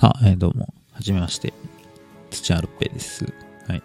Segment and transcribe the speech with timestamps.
[0.00, 1.52] さあ、えーどうも、はじめまして。
[2.30, 3.26] 土屋ルッペです。
[3.68, 3.82] はい。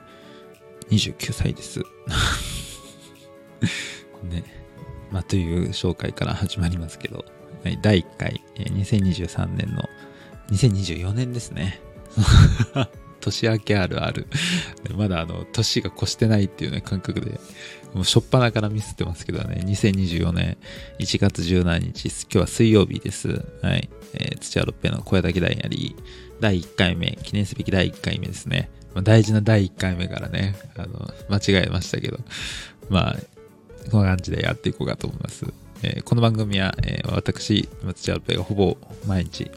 [0.89, 1.79] 29歳です。
[4.23, 4.45] ね。
[5.11, 7.25] まあ、という紹介から始まりますけど、
[7.65, 9.83] はい、第1回、えー2023年の、
[10.51, 11.81] 2024年ですね。
[13.25, 14.27] 年明けあるある。
[14.95, 17.39] まだあの、年が越してないっていうね、感覚で、
[17.93, 20.57] もう初っ端からミスってますけどね、2024年
[20.99, 23.43] 1月17日、今日は水曜日です。
[23.61, 23.89] はい。
[24.13, 26.03] えー土屋ロッペの声だけダイアリー、
[26.39, 28.69] 第1回目、記念すべき第1回目ですね。
[28.93, 32.19] まあ大事な第1回目からね、あの、間違えましたけど、
[32.89, 33.17] まあ、
[33.91, 35.45] こんな感じでやっていこうかと思います。
[35.83, 39.49] えーこの番組は、えー私、土屋ロッペがほぼ毎日、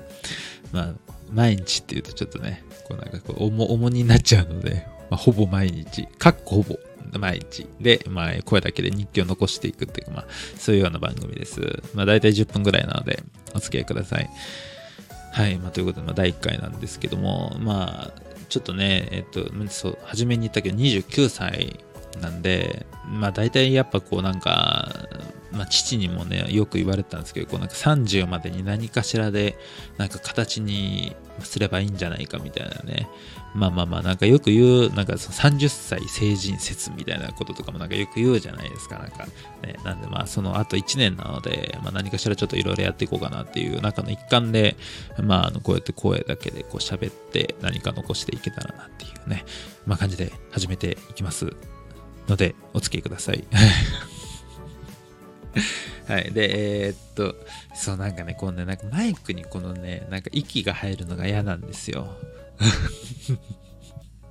[0.72, 6.78] まあ、毎日っていうとちょっとね、こうなんかこう重、重になっちゃうので、まあ、ほぼ毎日、かっこほぼ
[7.18, 10.26] 毎日で、まあ、声だけで日記を残していくっていうか、まあ、
[10.58, 11.60] そういうような番組です。
[11.94, 13.22] まあ、大体10分ぐらいなので、
[13.54, 14.28] お付き合いください。
[15.32, 21.78] はい、まあ、ということで、まあ、第1回なんですけども、まあ、ちょっとね、えっと、そう、初めに言ったけど、29歳
[22.20, 25.08] なんで、まあ、大体やっぱこう、なんか、
[25.58, 29.58] まあ、父にもね、よく言われたんですけど、こうなんか30までに何かしらで、
[29.96, 33.08] なんか形にすればいいんじゃないかみたいなね。
[33.56, 39.00] まあまあまあ、なんかよく言う、なんかその30歳成人説みたいなこととかもなんかよく言うじゃないですか。
[39.00, 39.26] なんか
[39.64, 44.76] ね、なんでまあそのあと1年なので、まあ何かしらちょっといろいろやっていこうかなっていう中の一環で、
[45.20, 49.44] まああのこうやって声だけでこう喋って何か残していけたらなっていうね、
[49.86, 51.52] まあ感じで始めていきます
[52.28, 53.44] ので、お付き合いください。
[56.06, 56.32] はい。
[56.32, 57.34] で、えーっと、
[57.74, 62.08] そう、なんかね、このね、なんかマイクにこのね、なんか息が入るのが嫌なんですよ。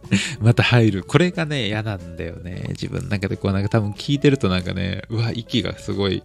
[0.41, 1.03] また入る。
[1.03, 2.65] これがね、嫌なんだよね。
[2.69, 6.23] 自分の中でこう、なんか多分聞いてるとなんかね、うわ、息がすごい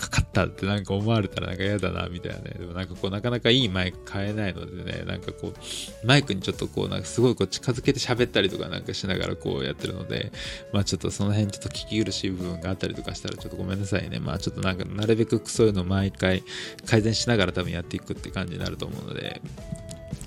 [0.00, 2.56] かかったってなんか思われたらなんか嫌だな、みたいなね。
[2.58, 10.32] でもなんかこう、なかなかいいマイク買えないのでね、なんかこう、マイクにちょっとこう、なんかすごいこう近づけて喋ったりとかなんかしながらこうやってるので、
[10.72, 14.18] まあちょっとその辺ちょっと聞き苦しい部分があったりとかしたらちょっとごめんなさいね。
[14.20, 16.42] まあちょっとなんかなるべくそういうの毎回
[16.86, 19.40] 改善しながら多分やっていくって感じになると思うので、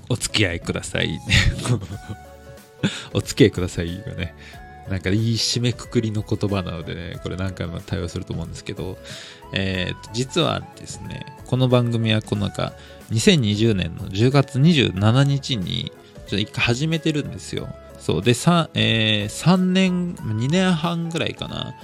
[0.08, 1.18] お付き合いください。
[3.12, 4.34] お付き合いくださいがね、
[4.88, 8.98] なんかいい締めくくりの言葉なのでね、これ何回も対応すると思うんですけど、
[9.52, 12.74] えーと実はですね、この番組はこのなんか
[13.12, 17.68] 2020年の10月27日にちょっと一回始めてるんですよ。
[17.98, 18.22] そう。
[18.22, 21.74] で、3, えー3年、2年半ぐらいかな。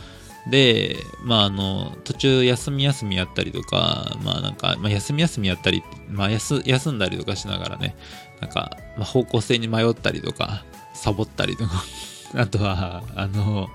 [0.51, 7.95] で、まあ、あの、途中休み休みやったりとか、まあなんか、まあ、休み休みやったり、まあ休、休んだりとかしながらね、
[8.41, 10.65] なんか、まあ、方向性に迷ったりとか、
[11.01, 11.85] サボったりとか、
[12.35, 13.69] あとは、あの、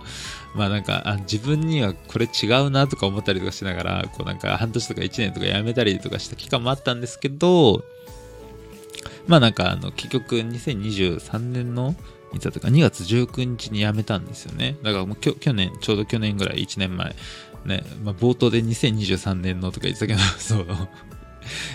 [0.56, 7.84] まあなんかあ自分にはこれ違うなとか思ったりとかしながらこうなんか半年とか1年とかやめたりとかした期間もあったんですけど
[9.28, 11.94] まあなんかあの結局2023年の
[12.34, 14.78] いつだったか2月19日に辞めたんですよね。
[14.82, 17.16] だからもうきょ去年ちょうど去年ぐらい1年前
[17.66, 20.68] ね、まあ、冒頭で2023年のとか言ってたけど そう。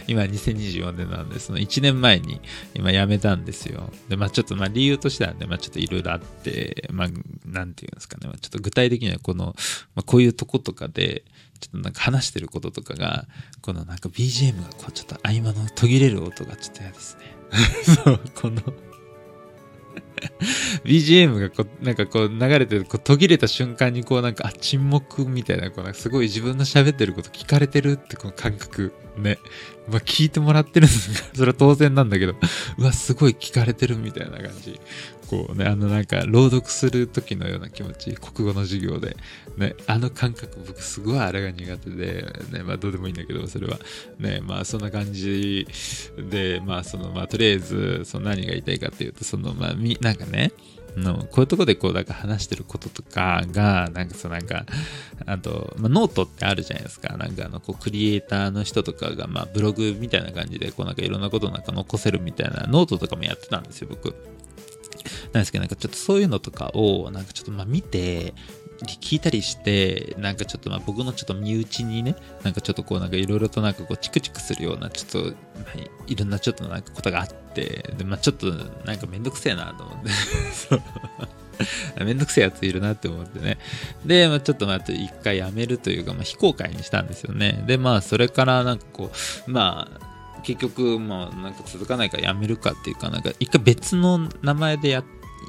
[0.07, 2.41] 今2024年なんでその1年前に
[2.75, 3.91] 今辞めたんですよ。
[4.09, 7.09] でまあちょっとまあ理由としてはねまあちょっといろいろあってまあ
[7.45, 9.55] なんていうんですかね、まあちょっと具体的にはこの、
[9.95, 11.25] まあ、こういうとことかで
[11.61, 13.27] ちょっとなんか話してることとかが
[13.63, 17.41] このなんか BGM がこうちょっと合間の途切れる音がちょっと嫌ですね。
[18.05, 18.90] そうこの
[20.85, 28.93] BGM がこうなんかこう流れてこう途切れた瞬間にこうなんかあ沈黙みたいなこうなんかすごい自分の喋ってること聞かれてるってこの感覚。
[29.17, 29.39] ね。
[29.89, 32.35] まあ聞いてもらってるんですがそれは当然なんだけど
[32.79, 34.81] うわすごい聞かれてるみたいな感じ。
[35.31, 39.17] こうねあのなんか朗読する時のような気持ち国語の授業で。
[39.57, 43.79] ねあの感覚僕すごいあれが苦手でねまあどうでもいいんだけどそれは。
[44.19, 45.67] ねまあそんな感じ
[46.31, 50.53] でまあそのまあとりあえずその何が言いたいかっていうとそのまあみなんかね
[50.97, 54.65] のこういうとこでこうなんか話してることとかがなんかそうなんか
[55.27, 57.17] あと、まあ、ノートってあるじゃないですか。
[57.17, 64.15] なんかあのこうクリエイターの人とかがまあブログみたいな感じでこうなんかいろんなことなんか残せるみたいなノートとかもやってたんですよ僕。
[65.33, 68.35] なんですけどなんかちょっとそういうのとかをなんかちょっとまあ見て
[68.87, 79.99] 聞いたりしてなんかちょっとまあ僕のちょっと身内にねなんかちょっとこうなんかいろいろとなんかこうチクチクするようなちょっと、まあいろんなちょっとなんかことがあってでまあちょっとなんかめんどくせえなと思っ
[81.99, 83.59] てめんどくせえやついるなって思ってね。
[84.07, 87.63] で、まあ、ちょっとまあ一回やめるというか、まあ、非公開にしたんですよね。
[87.67, 89.11] でまあそれからなんかこ
[89.47, 90.10] うまあ
[90.41, 95.05] 結局まあなんか続かないからやめるかっていうかなんか一回別の名前でや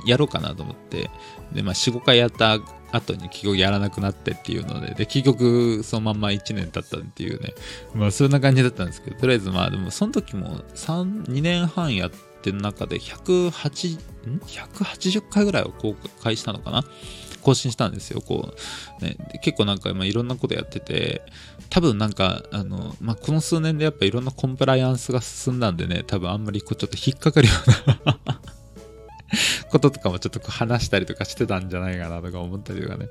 [0.05, 1.09] やろうかなと思って
[1.51, 2.59] でまあ45回やった
[2.91, 7.53] 後に結局やらなくなってっていうので、で、結局そのまんま1年経ったっていうね、
[7.93, 12.11] まあそんな感じだったんですけど、とりあえずまあでもその時も、2年半やっ
[12.41, 13.97] てる中で108、
[14.29, 16.83] ん ?180 回ぐらいを公開したのかな？
[17.41, 18.21] 更新したんですよ。
[18.21, 18.53] こ
[19.01, 21.21] う、ね、結構なんか、まあ、いろんなことやってて、
[21.69, 27.53] 多分なんか、あの、まあ、この数年でやっぱいろんなコンプライアンスが進んだんでね、多分あんまりこうちょっと引っかかるよ
[27.87, 28.40] うな
[29.71, 33.07] こととかもちょっと話したりとかしてたんじゃないかなとか思ったりとかね。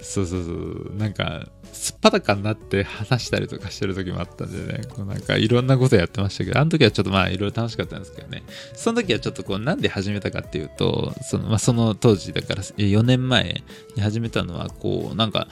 [0.00, 0.96] そうそうそう。
[0.96, 8.44] なんか、すっぱだかになって話したりとかしてる時もあったんでね、こうなんかいろんなことやってましたけど、あの時はちょっとまあいろいろ楽しかったんですけどね。
[8.74, 13.62] その時はちょっとこうなんで始めたかっていうと、そのまあその当時だから4年前
[13.96, 15.48] に始めたのは、こうなんか、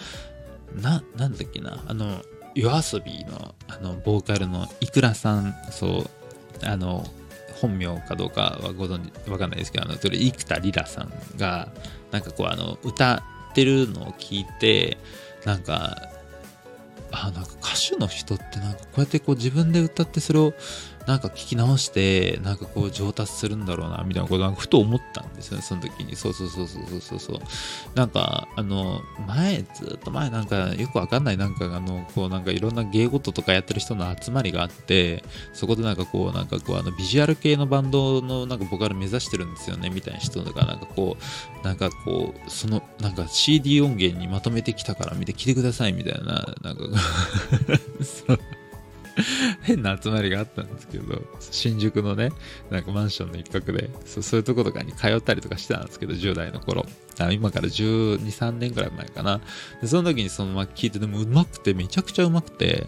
[0.80, 2.22] な、なんだっけな、あの、
[2.54, 7.06] 夜遊びのあのボーカルのいくらさん、そう、あの、
[7.60, 11.72] 本名かどうかはご存知わかんないですけどあのそれ生田リラさんが
[12.10, 14.98] なんかこうあの歌ってるのを聞いて
[15.44, 16.10] なんか
[17.12, 20.52] あなんか歌手の人ってなんかこうやってこう自分で歌ってそれを
[21.06, 26.16] なんか聞き直して、なんかこう上達するんだろうな、みたいなことなんかふと思ったんですよね、その時に。
[26.16, 27.38] そうそうそうそうそうそう。
[27.94, 35.22] なんか、あの、前、ずっと前なんかよくわかんないなんかあの、こうなんかいろんな芸事とかやってる人の集まりがあって、
[35.52, 41.16] そこでなんかこう、なんかこう、あの、ビジュアル系のバンドのなんかボカル目指してるんですよね、みたいな人とか、なんかこ
[41.62, 46.82] う、なんかこう、その、なんか CD 音源にまとめてきたから見て聞いてください、みたいな、なんか
[48.00, 48.38] そう
[49.62, 52.32] 変な集まりがあったんですけど、新宿のね、
[52.70, 56.87] なんかマンションの一角で、そうそういうとことかに通ったりとかしてたんですけど、10代の頃。
[57.19, 59.40] あ今から12、3年ぐらい前かな。
[59.81, 62.87] で、その時にそのまま聞いて、でもうまくて、めちゃくちゃうまくて、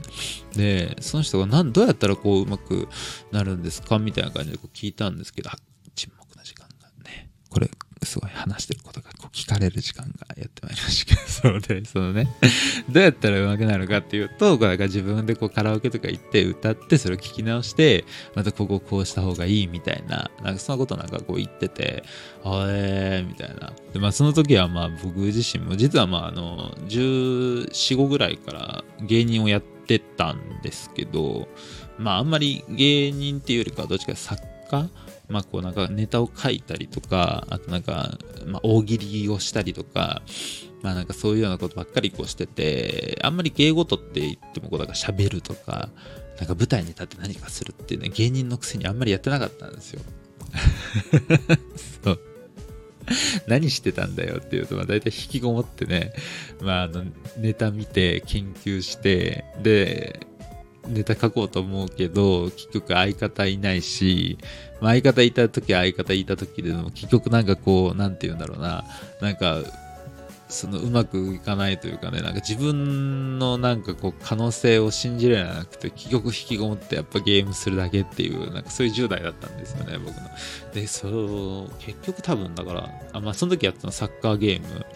[0.56, 2.88] で、その人がなんどうやったらこううまく
[3.30, 3.98] なるんですか？
[3.98, 5.50] みたいな感じでこう聞いたんですけど、
[5.94, 7.70] 沈黙な時間がね、これ
[8.06, 12.28] すごい話してることがこう聞かれる時間がやってまいりましたけど、 そうで、そのね、
[12.88, 18.04] どうやったら上手くなるかっていうと、こう自分でこうカラオケとか行って歌って、それを聞き直して、
[18.34, 22.04] またこここうした方がいいみたいな、なんかそんなことなんかこう言ってて、
[22.44, 23.72] あえーみたいな。
[23.92, 31.48] で、まあその時はまあ僕自身も、実はまああの、14、5ぐらいから芸人をやってたんですけど、
[31.98, 34.88] まああんまり芸人っていうよりかはどっちか作家
[35.28, 40.22] まあこうなんかネタを書いたりとか、あとなんか、まあ大喜利をしたりとか、
[40.82, 45.88] まあなんかそういうようなことばっかりこうしてて、あんまり芸事って言ってもこうなんか喋るとか、
[46.38, 50.02] なんか舞台に立って何かするっていうね、芸人のくせにあんまりやってなかったんですよ。
[52.04, 52.20] そう。
[53.46, 56.12] 何してたんだよっていうと、まあ大体引きこもってね、
[56.60, 57.04] まああの、
[57.38, 60.20] ネタ見て研究して、で、
[60.88, 64.38] ネタ書こうと思うけど、結局相方いないし、
[64.80, 68.84] まあ、相方いた時は相方いた時でも、結局なんかこう、なんて言うんだろうな、
[69.20, 69.62] なんか、
[70.48, 80.28] そのうまくいかないというかね、なんか自分のなんかこう可能性を信じられなくて、結局引きこもってやっぱゲームするだけっていう、なんかそういう10代だったんですよね、僕の。
[80.72, 84.86] で、そう、結局多分だから、あまあその時やったのサッカーゲーム。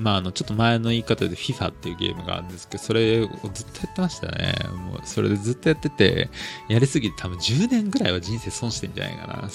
[0.00, 4.54] まあ、あの、ちょっと前の言い方で FIFA っていうゲームがあるんですけど、それをずっとやってましたね。
[4.72, 6.30] もう、それでずっとやってて、
[6.68, 9.50] やりすぎて多分10年ぐらいは人生損してんじゃないかな。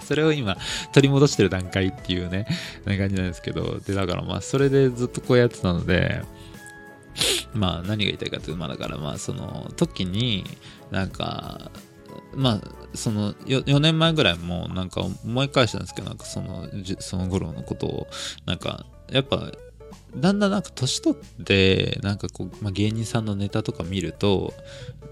[0.02, 0.56] それを今、
[0.92, 2.46] 取り戻してる段階っていうね、
[2.84, 6.22] な感じなんですけど、で、だからまあ、それでずっとこうやってたので、
[7.54, 10.44] まあ、何が言いたいかというと、まあ、だからまあ、その時に、
[10.90, 11.70] なんか、
[12.34, 18.06] まあ、その 4, 4年前ぐらいもなんか思い返したんですけど、なんかその、その頃のことを、
[18.46, 19.50] なんかやっぱ
[20.16, 24.52] だんだんなんか年取ってなんかこう、まあ、芸人さんのネタとか見ると、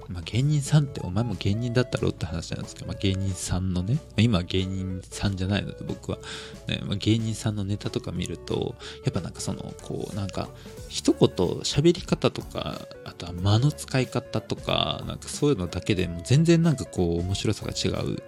[0.08, 6.18] まあ、芸人さんってお前も芸人だったろって話なんですけど、まあ、芸人さんのね、まあ、今は芸人さんじゃないので僕は、
[6.66, 8.74] ねまあ、芸人さんのネタとか見ると
[9.04, 10.48] やっぱなんかそのこうなんか
[10.88, 18.22] 一言喋り方とかあとは間の使い方とかなんかそういうのだけでも全然なんかこう面白さが違う。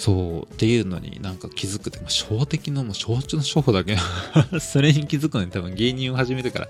[0.00, 3.98] そうっていうのになんか気づくって、まあ、小的のもう象徴の処方だけ
[4.58, 6.68] それに気づくのに多分芸人を始めてから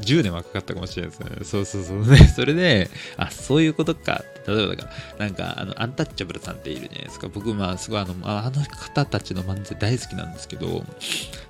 [0.00, 1.30] 10年はかかったかもしれないですね。
[1.42, 2.06] そうそうそう。
[2.06, 4.24] ね、それで、あ、そういうことか。
[4.46, 7.28] 例えばだから、なんか、あの、アンタッチャブルさんっているじゃないですか。
[7.28, 10.84] 僕、まあ、すごいあの、あの方たちの漫才大好きなんですけど、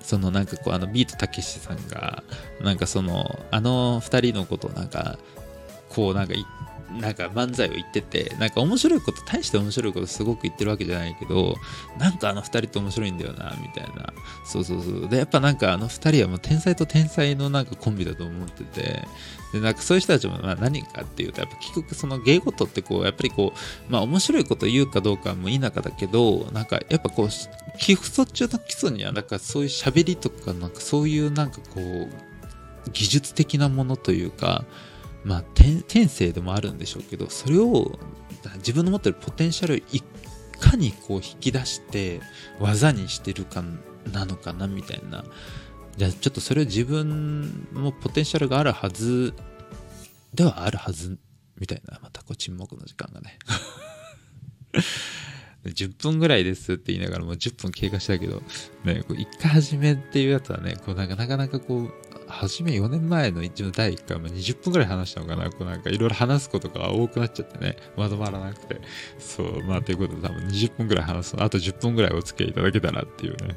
[0.02, 2.22] そのなんかこう、あの、ビートたけしさんが、
[2.60, 5.18] なんかその、あの二人のことをなんか、
[5.88, 6.34] こうなんか
[7.00, 11.56] なんか漫才を言ってて、なんか面白いこと、大して面白いことすごく言ってるわけじゃないけど、
[11.98, 14.12] なんかあの二人って面白いんだよな、みたいな。
[14.44, 15.08] そうそうそう。
[15.08, 19.02] で、やっぱなんかあの二人はもう天才と天才のなんかコンビだと思ってて、
[19.52, 23.52] で、なんかそういう人たちもまあ何かっていうと、やっぱ結局その芸事ってこう、やっぱりこ
[23.88, 27.28] う、まあ面白いこと言うかどうかも否かだけど、なんかやっぱこう、
[27.78, 32.08] 寄付そ中の基礎には、なんかそういう喋りとか、なんかそういうなんかこう、
[32.92, 34.64] 技術的なものというか、
[35.24, 37.98] まあ、天性でもあるんでしょうけど、それを
[38.56, 39.82] 自分の持ってるポテンシャルをい
[40.60, 42.20] かにこう引き出して
[42.60, 43.64] 技にしてるか
[44.12, 45.24] なのかなみたいな。
[45.96, 49.32] じゃあちょっとそれを自分もポテンシャルがあるはず
[50.34, 51.18] ではあるはず
[51.58, 53.38] みたいな、またこう沈黙の時間がね。
[55.70, 58.42] 10分ぐらいですって言いながらもう10分経過したけど、
[58.84, 61.92] ね、こう1回始めっていうやつはね、こうなんかなかなかこう、
[62.26, 68.80] 初め4年前の一応第1回も20分ぐらい話したのかな、こうなんかいろいろ話すことが多くなっちゃってね、まとまらなくて。
[69.18, 73.56] そう、まあということで多分20分ぐらい話すあと10分ぐらいお付き合いいただけたらっていうね。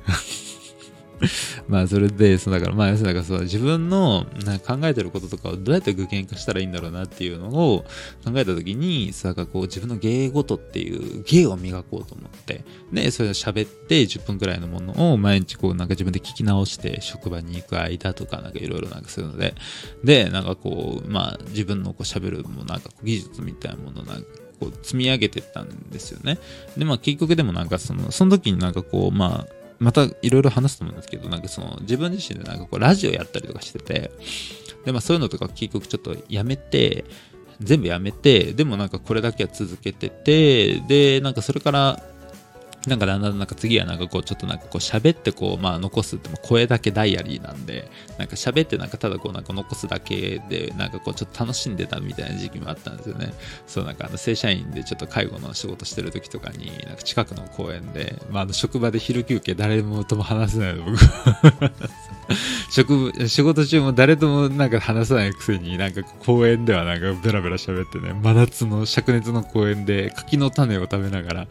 [1.67, 4.25] まあそれで、そうだからまあ要するにそう自分の
[4.65, 7.85] 考えてることとかをどうやって具現化したらいいんだろうなっていうのを
[8.23, 19.55] 考えた時に、さ、かこう自分の芸事っていう芸を磨こうと思って、で、それを喋って10分くらいのものを毎日こうなんか自分で聞き直して職場に行く間とかなんかいろいろなんかするので、
[20.03, 24.27] で、なんかこう、まあ自分のこう喋るもなんか技術みたいなものなんか
[24.59, 26.39] こう積み上げてったんですよね。
[26.77, 34.11] で、まあ結局でもなんかその、その時になんかこう、まあまたいろいろ話すと思うんですけど、なんかその自分自身でなんかこうラジオやったりとかしてて、
[34.85, 37.05] で、まあそういうのとか結局ちょっとやめて、
[37.59, 42.03] 全部やめて、でもなんかこれだけは続けてて、で、なんかそれから
[42.87, 53.33] なんかだんだんなんか次はなんかこうちょっとなんかこう喋ってこうまあ残すって声だけダイアリーなんでなんか喋ってなんかただこうなんか残すだけでなんかこうちょっと楽しんでたみたいな時期もあったんですよね。
[53.67, 60.97] そうなんかあの正社員でちょっと介護の仕事してる時とかになんか近くの公園でまああの職場で昼休憩誰もとも話せないの僕。
[62.69, 71.41] 職仕事中も誰ともなんか話さないくせになんか公園ではなんかベラベラ喋ってね真夏の灼熱の公園で柿の種を食べながら、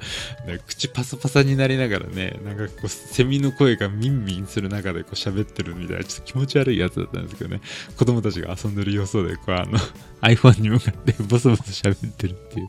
[0.46, 7.60] ね、口パサパサになりながらねなんかこうセミの声がミンミンする中でこう喋ってるみたいなちょっと気持ち悪いやつだったんですけどね。
[7.96, 9.78] 子供たちが遊んでる様子でこうあの
[10.22, 12.68] iPhone に向かってボソボソ喋ってるっていう。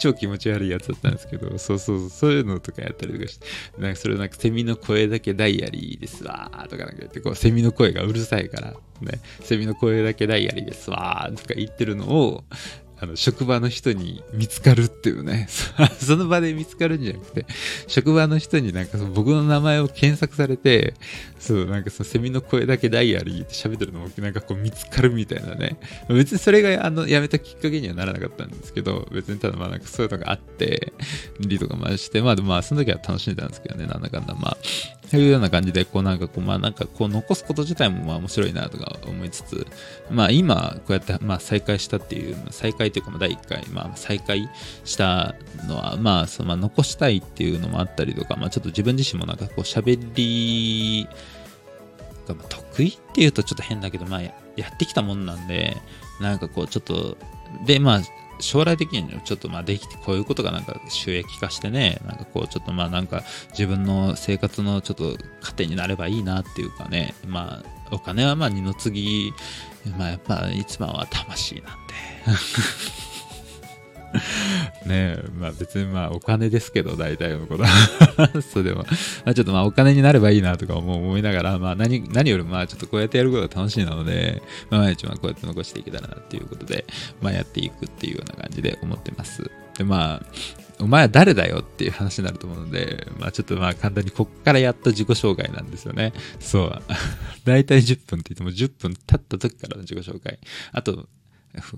[0.00, 3.46] 超気持ち悪いやつだったんですけどそうそうそういうのとかやったりとかして。
[3.78, 12.44] なんかそれなんかセミの声だけダイアリーですわーとかなんか言ってこうセミの声がうるさいから、ね、セミの声だけダイアリーですわーとか言ってるのを、
[13.00, 15.46] あの、職場の人に見つかるっていうね。
[16.00, 17.46] その場で見つかるんじゃなくて、
[17.86, 20.94] 職場の人になんかその僕の名前を検索されて、
[21.38, 25.78] そう、なんかそのセミの声だけダイアリーって喋ってるのもなんかこう見つかるみたいなね。
[26.08, 30.92] 別にそれがあの、辞めたきっかけにはならなかったんですけど、別にただまあなんかそういうのがあって、
[31.40, 34.56] リとかまして、まあでもまあその時は楽しんでたんですけどね、なんだかんだまあ、
[35.10, 39.66] というような感じで、こうなんかこう、まあなんかこう残すこと自体もまあ面白いなとか思いつつ、
[40.10, 44.48] まあ今こうやってまあ再開したっていう、再開というか第1回、まあ再開
[44.84, 45.34] した
[45.66, 51.08] のは、まあそのまあ残したいっていうのもあったりとか、まあちょっと自分自身もなんかこう喋り
[52.26, 54.32] が得意っていうとちょっと変だけど、まあや
[54.72, 55.76] ってきたもんなんで、
[56.20, 57.16] なんかこうちょっと、
[57.64, 58.00] でまあ
[58.40, 69.32] 将来的にはちょっとまあできてこういうことがなんか収益化してねなんかこうちょっとまあなんか自分の生活のちょっと糧になればいいなっていうかねまあお金はまあ二の次
[69.98, 71.68] まあやっぱいつもは魂なんで
[74.86, 77.70] ねえ、まあ別にまあお金ですけど、大体のことは
[78.40, 78.86] そうでも、ま
[79.26, 86.86] あちょっとまあお金になればいいなとか思いながら、まあ何、何よりまあちょっとこうやってやることが楽しいなので、まあ毎日はこうやって残していけたらなっていうことで、
[87.20, 89.50] まあやっていくっていうような感じで思ってます。
[89.76, 90.22] でまあ、
[90.80, 96.12] お前は誰だよっていう話になると思うので、まあちょっとまあ簡単にこっからやっと自己紹介なんですよね。
[96.40, 96.82] そう。
[97.44, 100.38] 大体10分って言っても10分経った時からの自己紹介。
[100.72, 101.08] あと、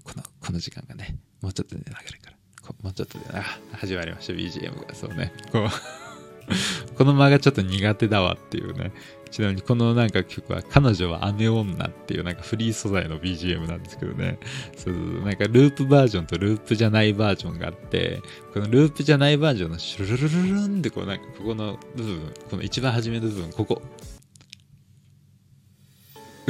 [0.04, 2.36] この、この時間がね、もうちょっとで流れるから。
[2.82, 4.94] もうちょっとで、あ、始まりました、BGM が。
[4.94, 5.32] そうね。
[5.50, 5.68] こう
[6.96, 8.92] この間がちょっと苦手だわっていうね。
[9.30, 14.38] ちなみにこのなんか曲は彼女は雨女っていうなんかフリー素材の BGM なんですけどね。
[14.76, 14.94] そう
[15.24, 18.20] なんかループバージョンとループじゃないバージョンがあって、
[18.52, 23.82] このループじゃないバージョンのシュルルルルンってこうなんかここの部分、この一番初めの部分、ここ、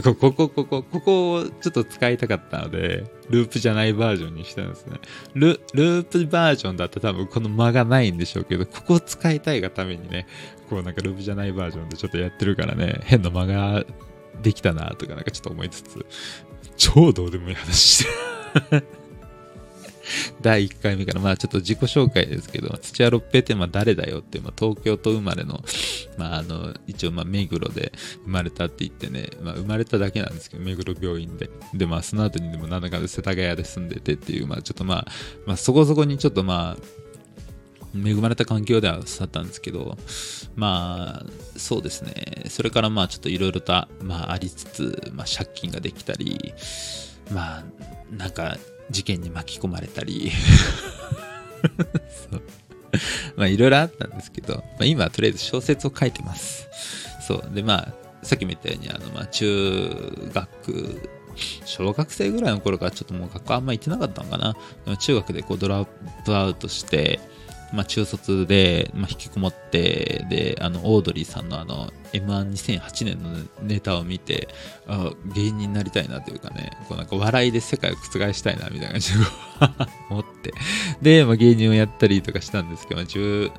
[0.02, 4.98] ここ、ここ、ここをちょっと使いたかったので、ループじゃないバージョンにしたんですね。
[5.34, 10.26] ル、ループバージョンだと多分この間がないんでしょうけど、ここを使いたいがためにね、
[10.68, 13.84] こうなんかループじゃないバージョンでちょっとやってるからね、変な間が
[14.42, 16.06] できたなとかなんかちょっと思いつつ、
[16.76, 18.04] 超どうでもいい話し
[18.70, 18.99] て
[20.40, 25.62] 第1回目から、まあちょっと自己紹介ですけど、土屋六平ってまあ誰だよって、まあ東京と生まれの、
[26.16, 27.92] まああの、一応まあ目黒で
[28.24, 31.50] 生まれたって言ってね、まあ生まれただけなんですけど、目黒病院で。
[31.74, 35.06] で、まあその後にでもなんだかんだ世田谷で住んでてっていう、まあちょっとまあ、
[35.46, 36.82] まあそこそこにちょっとまあ、
[37.94, 39.98] 恵まれた環境では育ったんですけど、
[40.54, 42.44] まあ、そうですね。
[42.48, 46.54] それからまあちょっといろいろと、まあありつつ、まあ借金ができたり、
[47.32, 47.64] まあ、
[48.10, 48.58] なんか
[48.90, 50.30] 事件に巻き込まれたり
[52.30, 52.42] そう
[53.36, 56.68] まあいろいろあったんですけど、まあ、今はとりあえず小説を書いてます。
[57.26, 57.54] そう。
[57.54, 61.10] でまあ、さっきも言ったように、あの、まあ中学、
[61.64, 64.56] 小学生ぐらいの頃からちょっともう学校あんま行ってなかったのかな。
[64.84, 65.86] でも中学でこうドラッ
[66.24, 67.20] プアウトして、
[67.72, 73.30] まあ、中卒で、まあ、引きこもって、で、あの、オードリーさんのあの、M12008 年の
[73.62, 74.48] ネタを見て、
[74.86, 79.24] あ芸人になりたいなというかね、こうなんか笑いで世界を覆したいなみたいな感じで
[80.10, 80.52] 思って、
[81.00, 83.52] で、まあ、芸人をやったりとかしたんですけど、10、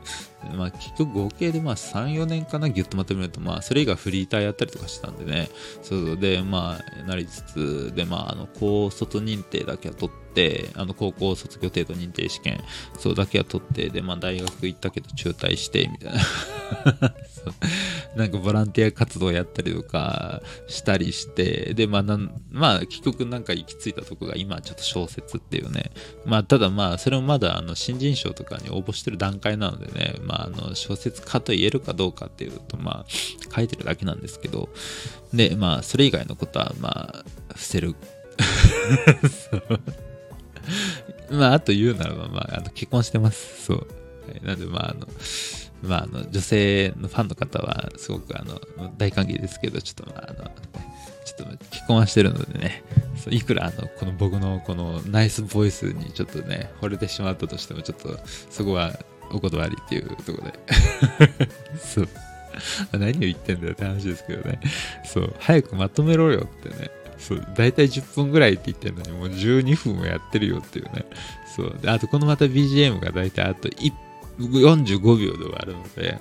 [0.55, 5.49] まあ、結局合計でまあ3、4年かな、ぎゅっとまとめると、まあ、それ以外フリーターやったりとかしてたんでね、
[5.81, 12.61] そうで、まあ、なりつつ、で、まあ、あの、高卒認定だけは取って、あの、高校卒業程度認定試験、
[12.97, 16.21] そうだけは取って、で、まあ、大学行ったけど中退して、みたいな。
[18.15, 22.03] なんかボランティア活動やったりとかしたりして、で、まあ、
[22.51, 25.91] まあ、結局なんか行き着いたとこが今ちょっと小説っていうね。
[26.25, 34.69] まあ、ただまあ、それもまだあの新人賞とかに応募してる段階なのでね、まあ、あの小説家と言えるかどうかっていうと、まあ、書いてるだけなんですけど、
[35.33, 37.95] で、まあ、それ以外のことは、まあ、伏せる。
[41.31, 43.65] まあ、あと言うならば、まあ、あの結婚してます。
[43.65, 43.87] そう。
[44.43, 45.07] なんで、まあ、あの、
[45.81, 48.59] まあ、あの女性のファンの方はすごくあの
[48.97, 50.51] 大歓迎ですけど、ちょっと、まあ、あの
[51.25, 52.83] ちょっと結婚はしてるのでね、
[53.29, 58.19] いくらあのこの僕のこのナイスボイスにちょっとね、惚れてしまったとしても、ちょっと
[58.49, 58.93] そこは
[59.31, 60.59] お断りっていうところで。
[61.79, 62.07] そう。
[62.91, 64.59] 何を言ってんだよって話ですけどね。
[65.05, 65.33] そう。
[65.39, 66.91] 早くまとめろよってね。
[67.17, 67.47] そう。
[67.55, 71.05] 大体10分ぐらいって言ってんのに、もう12分もやってるよっていうね。
[71.55, 71.77] そう。
[71.81, 74.10] で、あとこのまた BGM が大体あと1分
[74.47, 76.19] 45秒で終わるので、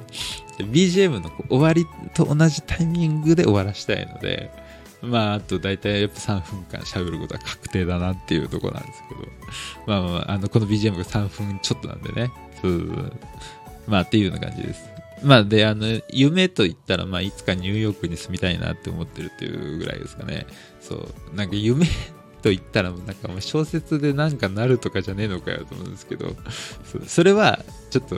[0.59, 4.51] BGM の終わりと同じタイミングで終わらしたいので、
[5.03, 9.21] まあ、あと大体やっぱ3分間喋ることは確定だなっていうとこなんですけど、
[9.87, 13.13] まあまあ、あの、この BGM が3分ちょっとなんでね、そう
[13.87, 14.91] まあっていうような感じです。
[15.23, 20.47] まあで、あの、夢と言ったら、まあいつかニューヨークに住みたいなって思ってるっていうぐらいですかね。
[20.81, 21.87] そう、なんか夢
[22.43, 26.35] と言ったら、なんか小説でなんかなるとかじゃねえのかよと思うんですけど、
[27.07, 28.17] それは、ちょっと、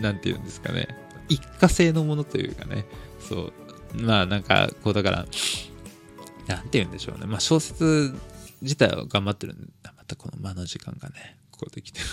[0.00, 0.88] 何て言うんですかね、
[1.28, 2.84] 一過性のものというかね、
[3.20, 3.52] そ
[3.94, 5.26] う、まあなんか、こうだから、
[6.46, 8.14] 何て言うんでしょうね、まあ小説
[8.62, 12.06] 自体は頑張ってるんで、またこの間の時間がね、ここできてる。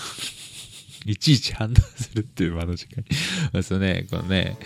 [1.07, 3.03] いちいち判断するっていう間の時間。
[3.53, 4.57] にそうね、このね、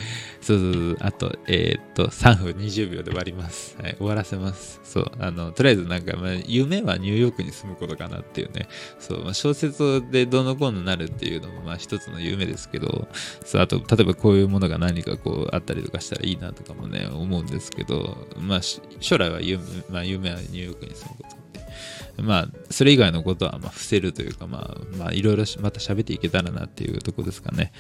[0.42, 3.78] そうそうそう、あと、えー、っと、3分20秒で終わります。
[3.80, 4.80] はい、終わらせます。
[4.84, 8.68] そう、あの、とりあえずなんか、まあ、夢はニューヨークに住むことかなっていうね、
[9.00, 13.08] そう、まあ、小説でどのこうのなるっていうのも、まあ、一つの夢ですけど、
[13.46, 18.62] そう、あと、例えばこういうものが何かこう、あったりとかしたらいいなとかもね、思うんですけど、まあ、
[19.00, 21.41] 将来は夢、まあ、夢はニューヨークに住むこと
[22.18, 27.72] まあ、それ以外のことは、ま、伏せるというか、まあ、まあ、いろいろまた喋っていけたらなっていうとこですかね。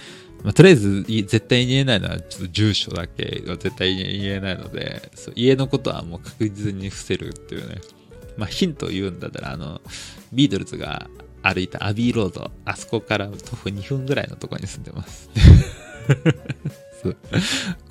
[0.43, 7.81] まあ、とりあえず、絶対に言えないのは、ちょっと住所だけは絶対に言えないので、そう家のことはもう確実に伏せるっていうね。
[8.37, 9.81] まあ、ヒントを言うんだったら、あの、
[10.31, 11.09] ビートルズが
[11.43, 15.29] 歩いたアビーロード、あそこから徒歩2分ぐらいのところに住んでます。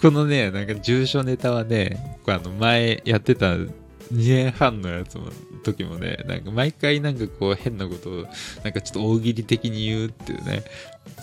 [0.01, 3.71] このね、なんか住所ネタはね、あの前やってた2
[4.13, 8.27] 年半のやつも、時もね、なんか毎回なんかこう変なことを、
[8.65, 10.65] なんかちょっと大喜利的に言うっていうね、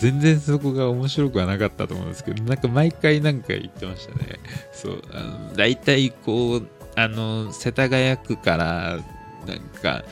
[0.00, 4.38] 全然そこが面白くはなかったと思うんですけど、なんか毎回なんか言ってましたね。
[4.72, 8.98] そう、あの、大体こう、あの、世田谷区から、
[9.46, 10.04] なんか、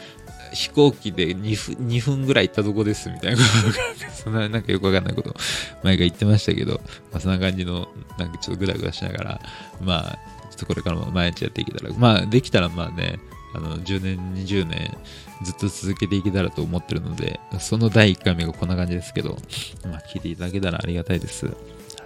[0.52, 5.34] 飛行機で2分 ,2 分ぐらい行ったとこですみたいなことが、 そんななんかよくわかんないこと
[5.82, 6.80] 前が言ってましたけど、
[7.12, 9.40] まあ、そんな感じの、なんかちょっとグダグダしながら、
[9.80, 10.18] まあ、
[10.50, 13.18] ちょっとこれからも毎日やっていけたら、まあ、できたらまあね、
[13.54, 14.96] あの、10年、20年、
[15.42, 19.38] ずっと続けていけたらと思ってるので、その第1回目がこんな感じですけど、
[19.84, 21.46] まあ、聞いていただけたらありがたいです。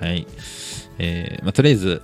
[0.00, 0.26] はい。
[0.98, 2.03] えー、まあ、とりあえず、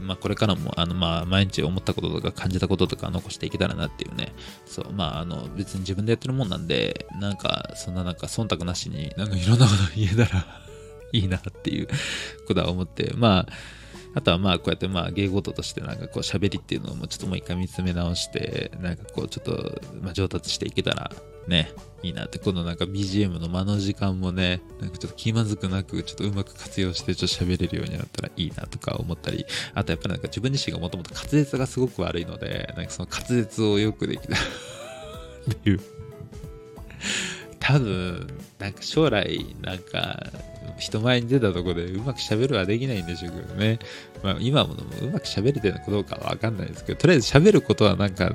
[0.00, 4.32] まあ、これからも、あの、まあ、毎日思ったこととか感じたこととか残していけたらなっていうね。
[4.66, 10.46] そう、まあ、あの、別に自分でやってるもんなんで、なんか、そんななんか、忖度なしに、なんかいろんなこと言えたら
[11.12, 11.88] いいなっていう
[12.46, 13.52] ことは思って、まあ、
[14.14, 21.10] あとはまあこうやってまあ芸事としてなんかこう喋りっていうのもちょっともう一回見つめ直してなんかこうちょっとまあ上達していけたら
[21.46, 21.72] ね、
[22.02, 29.44] いいなって、このなんか BGM の間の時間もね、なんかちょっと気まずくなく、ちょっとうまく活用してちょっと喋れるようになったらいいなとか思ったり、
[29.74, 35.80] あとやっぱなんか自分自身がもともと滑舌がすごく悪いので、なんかその滑舌をよくできたっていう。
[37.58, 38.26] 多分、
[38.58, 40.30] なんか将来、なんか、
[40.82, 43.78] 人前に出たとこでうまく喋るはできないんでしょうけどね。
[44.22, 48.32] まあ、今もうまく喋れてるのかどうかはわかんないですけど、とりあえず喋ることはなんか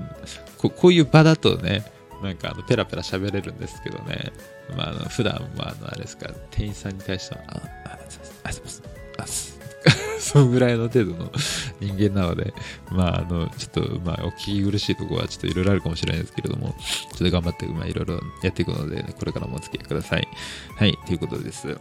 [0.58, 1.84] こ、ういう場だとね、
[2.24, 4.32] なんかあのペラペラ喋れるんですけどね、
[4.76, 8.00] まあ、あの普段はあのあれですか、店員さんに対しては、あ、あ、
[8.44, 8.86] あ、すいません、
[9.18, 9.58] あ、
[10.20, 11.32] そのぐらいの程度の
[11.80, 12.54] 人間なので、
[12.92, 20.28] まあ、あの、ちょっと、まあ、お聞き苦しいとこはちょっといろいろあるかもしれないですけれども、ちょっと頑張って、まあ、いろいろやっていくので、これからもお付き合いください。
[20.76, 21.78] はい、ということです。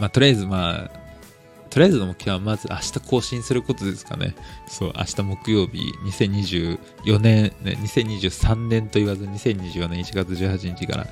[0.00, 0.90] まあ、とりあえず、まあ、
[1.70, 4.36] とりあえずの目標はまず明日更新することですかね。
[4.68, 11.06] そう、明日木曜日、2024年、ね、2023年と言わず2024年1月18日から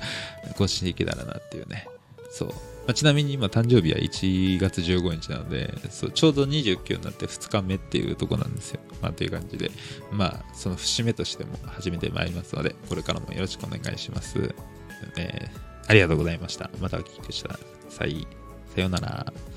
[0.57, 1.87] 更新できたらなっていうね。
[2.31, 2.47] そう。
[2.47, 2.55] ま
[2.89, 8.79] あ、ちなみに今誕生日は1月15日なので、そうちょうど29になって2日目っていうとこなんですよ。
[9.01, 9.71] まあという感じで、
[10.11, 14.53] まあその節目としても始めてまいりますので、これからもよろしくお願いします。
[15.17, 16.69] えー、ありがとうございました。
[16.81, 17.57] またお聞きくだ
[17.89, 18.42] さい。
[18.73, 19.52] さようなら。